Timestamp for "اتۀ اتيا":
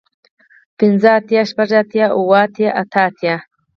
2.81-3.35